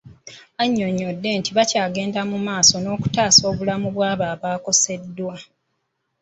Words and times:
Annyonnyodde 0.61 1.29
nti 1.39 1.51
bakyagenda 1.57 2.21
mu 2.31 2.37
maaso 2.47 2.75
n'okutaasa 2.79 3.43
obulamu 3.51 3.87
bw'abo 3.95 4.23
abakoseddwa. 4.33 5.35